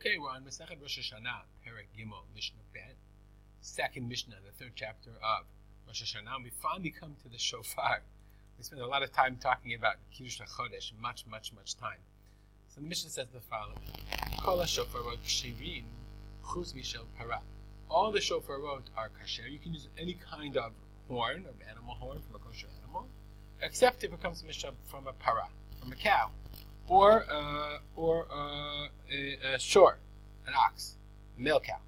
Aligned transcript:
Okay, 0.00 0.16
we're 0.16 0.30
on 0.30 0.44
Masechet 0.44 0.80
Rosh 0.80 0.98
Hashanah, 0.98 1.44
Perek 1.60 1.92
Gimel, 1.94 2.24
Mishnah 2.34 2.62
Bet, 2.72 2.96
second 3.60 4.08
Mishnah, 4.08 4.36
the 4.46 4.50
third 4.52 4.72
chapter 4.74 5.10
of 5.10 5.44
Rosh 5.86 6.02
Hashanah. 6.02 6.42
We 6.42 6.48
finally 6.48 6.88
come 6.88 7.16
to 7.22 7.28
the 7.28 7.36
shofar. 7.36 8.00
We 8.56 8.64
spent 8.64 8.80
a 8.80 8.86
lot 8.86 9.02
of 9.02 9.12
time 9.12 9.36
talking 9.36 9.74
about 9.74 9.96
Kiddush 10.10 10.40
HaChodesh, 10.40 10.92
much, 10.98 11.26
much, 11.26 11.52
much 11.52 11.76
time. 11.76 11.98
So 12.68 12.80
the 12.80 12.86
Mishnah 12.86 13.10
says 13.10 13.26
the 13.30 13.40
following. 13.40 13.76
All 17.90 18.10
the 18.10 18.20
shofarot 18.20 18.84
are 18.96 19.10
kasher. 19.22 19.50
You 19.50 19.58
can 19.58 19.74
use 19.74 19.88
any 19.98 20.14
kind 20.14 20.56
of 20.56 20.72
horn, 21.08 21.44
of 21.46 21.56
animal 21.68 21.94
horn 21.96 22.20
from 22.20 22.36
a 22.36 22.38
kosher 22.38 22.68
animal, 22.82 23.06
except 23.60 24.02
if 24.02 24.14
it 24.14 24.22
comes 24.22 24.42
from 24.88 25.06
a 25.06 25.12
para, 25.12 25.48
from 25.78 25.92
a 25.92 25.96
cow 25.96 26.30
or 26.90 27.24
uh, 27.30 27.78
or 27.96 28.26
uh, 28.30 28.88
a, 29.10 29.54
a 29.54 29.58
shore, 29.58 29.96
an 30.46 30.52
ox, 30.54 30.96
a 31.38 31.40
male 31.40 31.60
cow. 31.60 31.78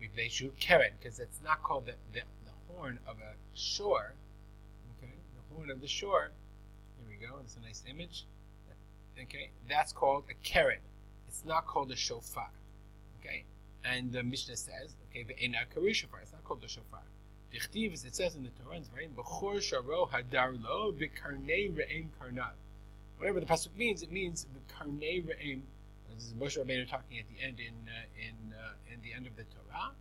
We 0.00 0.10
They 0.16 0.28
shoot 0.28 0.58
keren 0.58 0.92
because 0.98 1.20
it's 1.20 1.40
not 1.44 1.62
called 1.62 1.86
the, 1.86 1.92
the, 2.12 2.20
the, 2.44 2.74
horn 2.74 2.98
of 3.06 3.16
a 3.18 3.34
shore. 3.54 4.14
Okay, 4.98 5.12
the 5.36 5.54
horn 5.54 5.70
of 5.70 5.80
the 5.80 5.86
shore. 5.86 6.30
Here 6.98 7.06
we 7.08 7.26
go. 7.26 7.36
It's 7.44 7.56
a 7.56 7.60
nice 7.60 7.84
image. 7.88 8.24
Okay, 9.22 9.50
that's 9.68 9.92
called 9.92 10.24
a 10.30 10.34
keren. 10.42 10.80
It's 11.28 11.44
not 11.44 11.66
called 11.66 11.90
a 11.92 11.96
shofar. 11.96 12.50
Okay, 13.20 13.44
and 13.84 14.12
the 14.12 14.22
Mishnah 14.22 14.56
says, 14.56 14.94
okay, 15.10 15.22
the 15.22 15.34
enakari 15.34 15.94
shofar. 15.94 16.20
It's 16.22 16.32
not 16.32 16.44
called 16.44 16.62
the 16.62 16.68
shofar. 16.68 17.02
Dichtiv, 17.52 18.04
it 18.04 18.14
says 18.14 18.34
in 18.34 18.42
the 18.42 18.50
Torah, 18.50 18.76
it's 18.76 18.88
very 18.88 19.08
whatever 23.18 23.40
the 23.40 23.46
pasuk 23.46 23.76
means, 23.76 24.02
it 24.02 24.12
means 24.12 24.46
the 24.54 24.74
karnei 24.74 25.24
re'im. 25.24 25.60
This 26.14 26.28
is 26.28 26.34
Moshe 26.34 26.56
Rabbeinu 26.56 26.88
talking 26.88 27.18
at 27.18 27.26
the 27.28 27.44
end 27.44 27.60
in 27.60 27.74
uh, 27.88 28.06
in 28.18 28.54
uh, 28.54 28.92
in 28.92 29.00
the 29.02 29.12
end 29.14 29.26
of 29.26 29.36
the 29.36 29.44
Torah. 29.44 29.92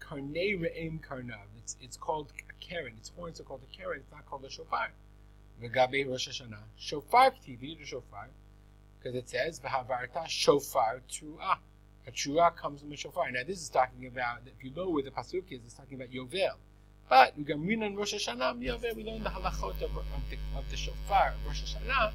Karnei 0.00 0.58
re'im 0.60 1.00
karnav. 1.00 1.46
It's 1.58 1.76
it's 1.80 1.96
called 1.96 2.32
a 2.38 2.64
keren. 2.64 2.94
Its 2.98 3.10
horns 3.16 3.40
are 3.40 3.44
called 3.44 3.62
a 3.62 3.76
keren. 3.76 4.00
It's 4.00 4.10
not 4.12 4.26
called 4.26 4.44
a 4.44 4.50
shofar. 4.50 4.90
V'gabe 5.62 6.08
Rosh 6.08 6.28
Hashanah. 6.28 6.58
Shofar 6.76 7.30
ktivi 7.30 7.78
the 7.78 7.84
shofar 7.84 8.28
because 8.98 9.16
it 9.16 9.28
says 9.28 9.60
v'havarta 9.60 10.26
shofar 10.26 11.02
truah. 11.10 11.58
A 12.06 12.10
truah 12.10 12.56
comes 12.56 12.80
from 12.80 12.92
a 12.92 12.96
shofar. 12.96 13.30
Now 13.30 13.42
this 13.46 13.60
is 13.60 13.68
talking 13.68 14.06
about 14.06 14.40
if 14.46 14.64
you 14.64 14.72
know 14.74 14.88
where 14.90 15.02
the 15.02 15.10
pasuk 15.10 15.44
is, 15.50 15.60
it's 15.64 15.74
talking 15.74 15.94
about 15.94 16.10
yovel. 16.10 16.56
But 17.08 17.34
we 17.36 17.44
Rosh 17.44 18.14
Hashanah, 18.14 18.58
we 18.58 19.04
learn 19.04 19.22
the 19.22 19.28
halachot 19.28 19.82
of, 19.82 19.96
of, 19.96 20.22
the, 20.30 20.38
of 20.56 20.68
the 20.70 20.76
shofar 20.76 21.34
of 21.34 21.46
Rosh 21.46 21.62
Hashanah 21.62 22.12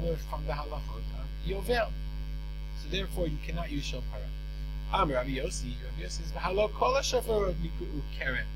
the, 0.00 0.16
from 0.30 0.46
the 0.46 0.52
halachot 0.52 1.04
of 1.18 1.26
Yovel. 1.46 1.90
So 2.82 2.88
therefore, 2.90 3.26
you 3.26 3.38
cannot 3.44 3.70
use 3.70 3.84
shofar. 3.84 4.20
Am 4.92 5.10
Rabbi 5.10 5.30
Yossi, 5.30 5.74
Rabbi 5.84 6.02
Yossi 6.04 6.22
says, 6.22 6.32
"V'halo 6.32 6.72
kol 6.72 7.00
shofar 7.00 7.52
niku'u 7.52 8.02
keren." 8.18 8.46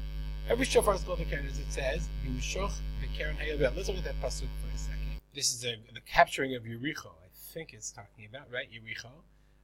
Every 0.49 0.65
shofar 0.65 0.95
is 0.95 1.03
called 1.03 1.21
a 1.21 1.25
keren, 1.25 1.47
as 1.47 1.59
it 1.59 1.71
says, 1.71 2.09
"B'mishoch 2.25 2.73
v'keren 3.01 3.37
hayovel." 3.37 3.75
Let's 3.75 3.89
look 3.89 3.99
at 3.99 4.05
that 4.05 4.21
pasuk 4.21 4.49
for 4.61 4.75
a 4.75 4.79
second. 4.79 5.21
This 5.35 5.53
is 5.55 5.65
a, 5.65 5.77
the 5.93 6.01
capturing 6.01 6.55
of 6.55 6.65
Yericho. 6.65 7.09
I 7.09 7.29
think 7.53 7.73
it's 7.73 7.91
talking 7.91 8.27
about 8.27 8.51
right 8.53 8.69
Yericho, 8.71 9.11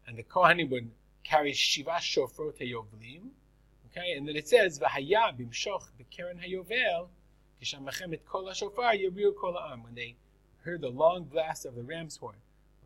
and 0.07 0.17
the 0.17 0.23
Kohanim 0.23 0.71
would 0.71 0.91
carry 1.25 1.53
shiva 1.53 2.01
shofar 2.01 2.53
yovlim. 2.53 3.31
Okay, 3.91 4.13
and 4.17 4.27
then 4.27 4.37
it 4.37 4.49
says, 4.49 4.79
"V'haya 4.79 5.37
b'mishoch 5.39 5.85
v'keren 6.01 6.41
hayovel." 6.43 7.09
Kishamachem 7.63 8.15
et 8.15 8.25
kol 8.27 8.51
shofar 8.53 8.95
yiriu 8.95 9.37
kol 9.37 9.59
am. 9.59 9.83
When 9.85 9.95
they 9.95 10.17
heard 10.65 10.81
the 10.81 10.89
long 10.89 11.25
blast 11.25 11.65
of 11.67 11.75
the 11.75 11.83
ram's 11.83 12.17
horn. 12.17 12.37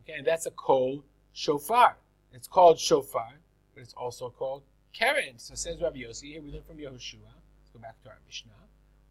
Okay, 0.01 0.17
and 0.17 0.25
that's 0.25 0.45
a 0.45 0.51
kol 0.51 1.03
shofar. 1.33 1.97
It's 2.33 2.47
called 2.47 2.79
shofar, 2.79 3.33
but 3.73 3.81
it's 3.83 3.93
also 3.93 4.29
called 4.29 4.63
keren. 4.93 5.37
So 5.37 5.55
says 5.55 5.81
Rabbi 5.81 5.99
Yossi. 5.99 6.33
Here 6.33 6.41
we 6.41 6.51
learn 6.51 6.63
from 6.63 6.77
Yehoshua. 6.77 7.33
Let's 7.59 7.69
go 7.73 7.79
back 7.79 8.01
to 8.03 8.09
our 8.09 8.17
Mishnah. 8.25 8.51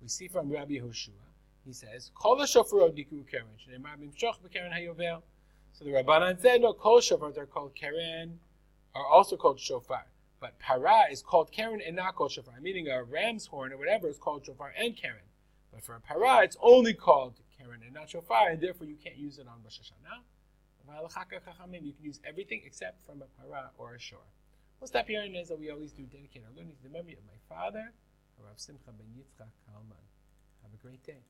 We 0.02 0.08
see 0.08 0.28
from 0.28 0.50
Rabbi 0.50 0.74
Yehoshua. 0.74 1.26
He 1.64 1.72
says, 1.72 2.10
"Kol 2.14 2.44
shofar 2.46 2.90
diku 2.90 3.26
keren." 3.28 3.46
So 5.72 5.84
the 5.84 5.90
Rabbanan 5.90 6.40
said, 6.40 6.60
"No, 6.60 6.72
kol 6.72 7.00
shofar 7.00 7.32
are 7.36 7.46
called 7.46 7.74
keren, 7.74 8.40
are 8.94 9.06
also 9.06 9.36
called 9.36 9.58
shofar." 9.60 10.06
But 10.38 10.58
para 10.58 11.10
is 11.10 11.22
called 11.22 11.50
keren 11.50 11.80
and 11.80 11.96
not 11.96 12.14
called 12.14 12.32
shofar, 12.32 12.60
meaning 12.60 12.88
a 12.88 13.02
ram's 13.02 13.46
horn 13.46 13.72
or 13.72 13.78
whatever 13.78 14.08
is 14.08 14.18
called 14.18 14.44
shofar 14.44 14.72
and 14.76 14.96
keren. 14.96 15.24
But 15.72 15.82
for 15.82 15.96
a 15.96 16.00
para, 16.00 16.42
it's 16.44 16.56
only 16.60 16.94
called 16.94 17.40
and 17.84 17.94
not 17.94 18.08
shofar, 18.10 18.50
and 18.50 18.60
therefore 18.60 18.86
you 18.86 18.96
can't 18.96 19.16
use 19.16 19.38
it 19.38 19.46
on 19.46 19.62
Rosh 19.62 19.80
Hashanah. 19.80 20.22
You 21.82 21.92
can 21.92 22.04
use 22.04 22.20
everything 22.24 22.62
except 22.64 23.04
from 23.04 23.22
a 23.22 23.26
para 23.40 23.70
or 23.76 23.94
a 23.94 23.98
shore. 23.98 24.30
We'll 24.80 24.88
stop 24.88 25.06
here 25.08 25.22
and 25.22 25.34
as 25.36 25.50
we 25.58 25.70
always 25.70 25.92
do, 25.92 26.04
dedicate 26.04 26.44
our 26.44 26.54
learning 26.56 26.76
to 26.76 26.82
the 26.82 26.90
memory 26.90 27.14
of 27.14 27.24
my 27.26 27.38
father, 27.48 27.92
Rav 28.38 28.58
Simcha 28.60 28.92
ben 28.92 29.06
Yitzchak 29.16 29.50
Kalman. 29.66 30.04
Have 30.62 30.72
a 30.72 30.76
great 30.76 31.02
day. 31.02 31.24